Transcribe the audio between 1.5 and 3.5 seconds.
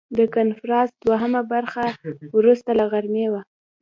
برخه وروسته له غرمې وه.